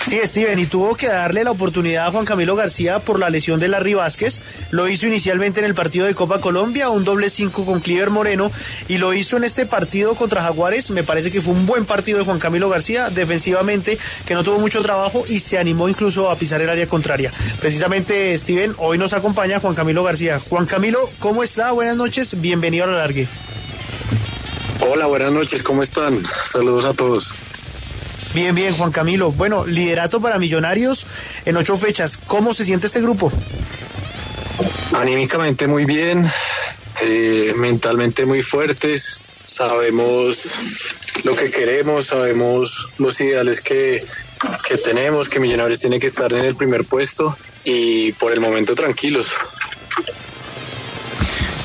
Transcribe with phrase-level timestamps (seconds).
[0.00, 3.60] Sí, Steven, y tuvo que darle la oportunidad a Juan Camilo García por la lesión
[3.60, 4.42] de Larry Vázquez.
[4.70, 8.50] Lo hizo inicialmente en el partido de Copa Colombia, un doble cinco con Cliver Moreno,
[8.88, 10.90] y lo hizo en este partido contra Jaguares.
[10.90, 14.58] Me parece que fue un buen partido de Juan Camilo García, defensivamente, que no tuvo
[14.58, 17.32] mucho trabajo y se animó incluso a pisar el área contraria.
[17.60, 20.40] Precisamente, Steven, hoy nos acompaña Juan Camilo García.
[20.40, 21.70] Juan Camilo, ¿cómo está?
[21.70, 23.28] Buenas noches, bienvenido a la largue.
[24.80, 26.20] Hola, buenas noches, ¿cómo están?
[26.44, 27.34] Saludos a todos.
[28.34, 29.30] Bien, bien, Juan Camilo.
[29.30, 31.06] Bueno, liderato para Millonarios
[31.44, 32.16] en ocho fechas.
[32.16, 33.30] ¿Cómo se siente este grupo?
[34.94, 36.30] Anímicamente muy bien,
[37.02, 39.20] eh, mentalmente muy fuertes.
[39.44, 40.54] Sabemos
[41.24, 44.02] lo que queremos, sabemos los ideales que,
[44.66, 48.74] que tenemos, que Millonarios tiene que estar en el primer puesto y por el momento
[48.74, 49.30] tranquilos.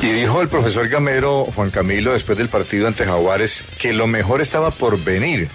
[0.00, 4.40] Y dijo el profesor Gamero, Juan Camilo, después del partido ante Jaguares, que lo mejor
[4.40, 5.48] estaba por venir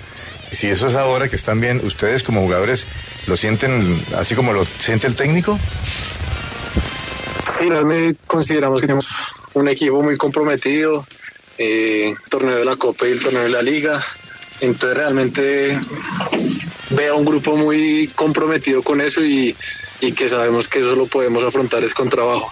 [0.52, 2.88] si eso es ahora que están bien, ¿ustedes como jugadores
[3.28, 5.60] lo sienten así como lo siente el técnico?
[7.58, 7.70] Sí,
[8.28, 9.08] consideramos que tenemos
[9.54, 11.06] un equipo muy comprometido,
[11.58, 14.02] eh, torneo de la Copa y el torneo de la Liga.
[14.62, 15.80] Entonces realmente
[16.92, 19.56] veo un grupo muy comprometido con eso y,
[20.02, 22.52] y que sabemos que eso lo podemos afrontar es con trabajo.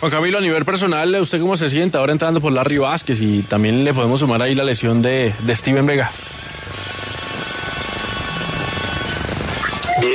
[0.00, 3.20] Juan Camilo, a nivel personal, ¿usted cómo se siente ahora entrando por Larry Vázquez?
[3.20, 6.10] Y también le podemos sumar ahí la lesión de, de Steven Vega.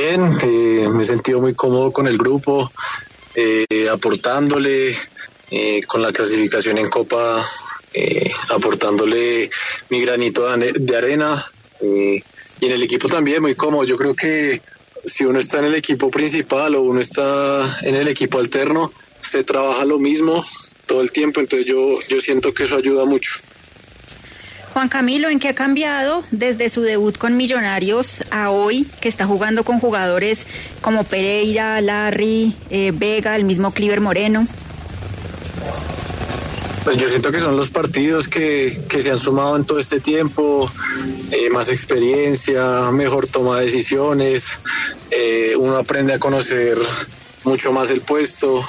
[0.08, 2.70] Bien, eh, me he sentido muy cómodo con el grupo,
[3.34, 4.96] eh, aportándole
[5.50, 7.44] eh, con la clasificación en Copa,
[8.50, 9.50] aportándole
[9.90, 11.44] mi granito de arena
[11.82, 12.22] y
[12.60, 13.82] en el equipo también muy cómodo.
[13.82, 14.62] Yo creo que
[15.04, 19.42] si uno está en el equipo principal o uno está en el equipo alterno, se
[19.42, 20.44] trabaja lo mismo
[20.86, 23.40] todo el tiempo, entonces yo, yo siento que eso ayuda mucho.
[24.76, 29.24] Juan Camilo, ¿en qué ha cambiado desde su debut con Millonarios a hoy, que está
[29.24, 30.46] jugando con jugadores
[30.82, 34.46] como Pereira, Larry, eh, Vega, el mismo Cliver Moreno?
[36.84, 40.70] Pues yo siento que son los partidos que, se han sumado en todo este tiempo,
[41.32, 44.58] eh, más experiencia, mejor toma de decisiones,
[45.10, 46.76] eh, uno aprende a conocer
[47.44, 48.62] mucho más el puesto.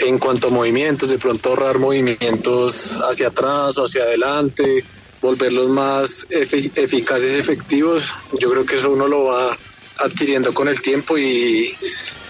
[0.00, 4.82] En cuanto a movimientos, de pronto ahorrar movimientos hacia atrás o hacia adelante,
[5.20, 9.56] volverlos más eficaces y efectivos, yo creo que eso uno lo va
[9.98, 11.74] adquiriendo con el tiempo y,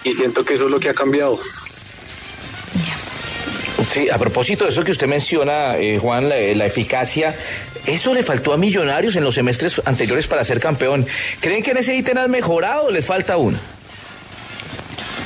[0.03, 1.39] siento que eso es lo que ha cambiado.
[3.93, 7.35] Sí, a propósito de eso que usted menciona, eh, Juan, la, la, eficacia,
[7.87, 11.07] eso le faltó a Millonarios en los semestres anteriores para ser campeón.
[11.41, 13.59] ¿Creen que en ese ítem han mejorado o les falta uno?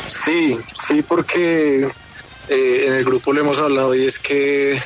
[0.07, 1.89] Sí, sí, porque
[2.49, 4.81] eh, en el grupo le hemos hablado y es que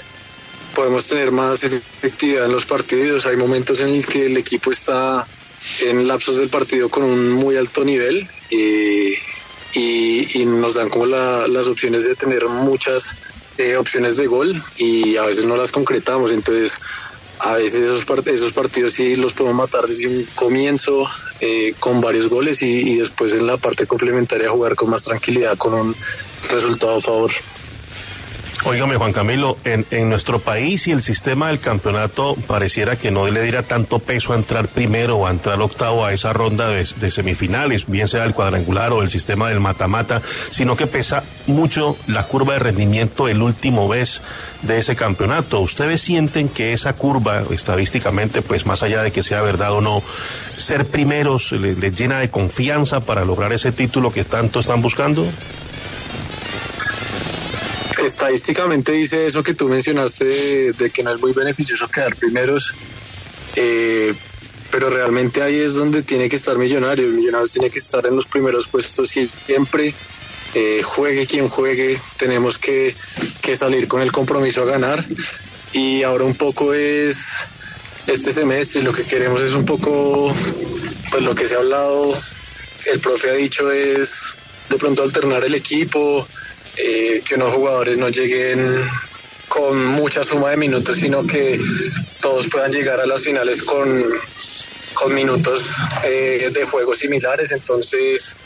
[0.74, 3.26] podemos tener más efectividad en los partidos.
[3.26, 5.26] Hay momentos en los que el equipo está
[5.80, 9.14] en lapsos del partido con un muy alto nivel y,
[10.46, 13.16] nos dan como las opciones de tener muchas
[13.58, 16.32] eh, opciones de gol y a veces no las concretamos.
[16.32, 16.78] Entonces,
[17.40, 21.08] a veces esos, esos partidos sí los podemos matar desde un comienzo
[21.40, 25.56] eh, con varios goles y, y, después en la parte complementaria jugar con más tranquilidad,
[25.56, 25.94] con un
[26.50, 27.30] resultado a favor.
[28.64, 33.26] Óigame, Juan Camilo, en, en, nuestro país y el sistema del campeonato pareciera que no
[33.26, 36.84] le diera tanto peso a entrar primero o a entrar octavo a esa ronda de,
[36.84, 42.24] semifinales, bien sea el cuadrangular o el sistema del mata-mata, sino que pesa mucho la
[42.24, 44.22] curva de rendimiento el último vez
[44.62, 45.60] de ese campeonato.
[45.60, 50.02] ¿Ustedes sienten que esa curva, estadísticamente, pues más allá de que sea verdad o no,
[50.56, 55.24] ser primeros les llena de confianza para lograr ese título que tanto están buscando?
[58.04, 62.74] Estadísticamente dice eso que tú mencionaste de, que no es muy beneficioso quedar primeros,
[63.56, 64.14] eh,
[64.70, 67.12] pero realmente ahí es donde tiene que estar Millonarios.
[67.12, 69.94] Millonarios tiene que estar en los primeros puestos siempre.
[70.54, 72.94] Eh, juegue quien juegue, tenemos que,
[73.42, 75.04] que salir con el compromiso a ganar.
[75.72, 77.32] Y ahora un poco es
[78.06, 80.34] este semestre, lo que queremos es un poco,
[81.10, 82.18] pues lo que se ha hablado,
[82.86, 84.34] el profe ha dicho es
[84.70, 86.26] de pronto alternar el equipo,
[86.78, 88.88] eh, que unos jugadores no lleguen
[89.48, 91.58] con mucha suma de minutos, sino que
[92.20, 94.04] todos puedan llegar a las finales con,
[94.94, 95.70] con minutos
[96.04, 98.36] eh, de juego similares, entonces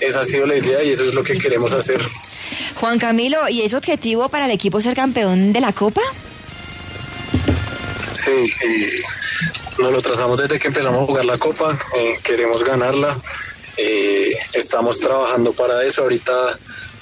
[0.00, 2.00] esa ha sido la idea y eso es lo que queremos hacer.
[2.76, 6.02] Juan Camilo, ¿y es objetivo para el equipo ser campeón de la Copa?
[8.14, 8.52] Sí,
[9.78, 13.18] nos lo trazamos desde que empezamos a jugar la Copa, eh, queremos ganarla,
[13.76, 16.58] eh, estamos trabajando para eso, ahorita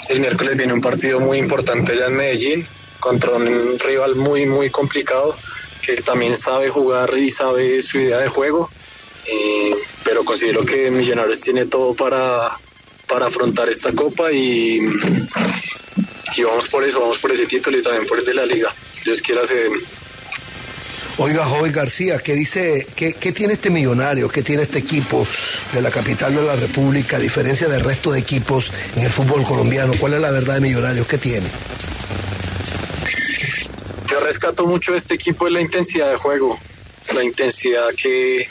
[0.09, 2.67] el miércoles viene un partido muy importante ya en Medellín
[3.01, 5.37] contra un rival muy, muy complicado
[5.83, 8.71] que también sabe jugar y sabe su idea de juego,
[10.05, 12.59] pero considero que Millonarios tiene todo para,
[13.07, 14.81] para afrontar esta copa y,
[16.37, 18.75] y vamos por eso, vamos por ese título y también por el de la liga.
[19.05, 19.69] Dios quiera se
[21.21, 25.27] Oiga, Joven García, ¿qué dice, qué, tiene este millonario, qué tiene este equipo
[25.73, 29.43] de la capital de la República, a diferencia del resto de equipos en el fútbol
[29.43, 29.95] colombiano?
[29.99, 31.09] ¿Cuál es la verdad de Millonarios?
[31.09, 31.49] ¿Qué tiene?
[34.09, 36.57] Yo rescato mucho este equipo de la intensidad de juego,
[37.13, 38.49] la intensidad que,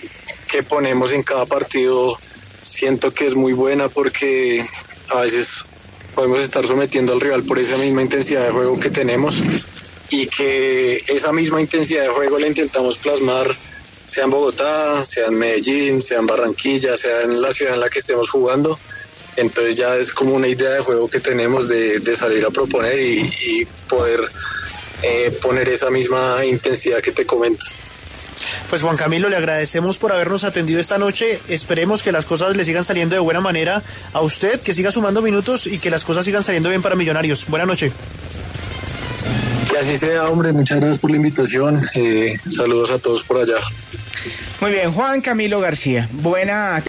[0.52, 2.20] que ponemos en cada partido.
[2.66, 4.66] Siento que es muy buena porque
[5.10, 5.64] a veces
[6.14, 9.42] podemos estar sometiendo al rival por esa misma intensidad de juego que tenemos
[10.10, 13.56] y que esa misma intensidad de juego la intentamos plasmar
[14.08, 17.90] sea en Bogotá, sea en Medellín, sea en Barranquilla, sea en la ciudad en la
[17.90, 18.80] que estemos jugando.
[19.36, 23.00] Entonces ya es como una idea de juego que tenemos de, de salir a proponer
[23.00, 24.22] y, poder
[25.04, 27.66] eh, poner esa misma intensidad que te comento.
[28.70, 31.40] Pues Juan Camilo, le agradecemos por habernos atendido esta noche.
[31.48, 33.84] Esperemos que las cosas le sigan saliendo de buena manera
[34.14, 37.46] a usted, que siga sumando minutos y que las cosas sigan saliendo bien para Millonarios.
[37.48, 37.92] Buenas noches.
[39.78, 40.52] Que así sea, hombre.
[40.54, 41.80] Muchas gracias por la invitación.
[41.94, 43.58] Eh, saludos a todos por allá.
[44.60, 46.10] Muy bien, Juan Camilo García.
[46.14, 46.84] Buena.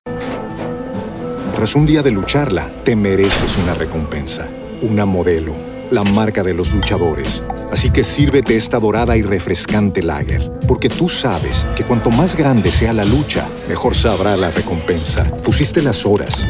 [1.54, 4.48] Tras un día de lucharla, te mereces una recompensa,
[4.80, 5.54] una modelo,
[5.90, 7.44] la marca de los luchadores.
[7.70, 12.72] Así que sírvete esta dorada y refrescante lager, porque tú sabes que cuanto más grande
[12.72, 15.24] sea la lucha, mejor sabrá la recompensa.
[15.42, 16.46] Pusiste las horas,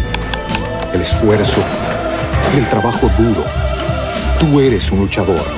[0.94, 1.64] el esfuerzo,
[2.56, 3.44] el trabajo duro.
[4.38, 5.57] Tú eres un luchador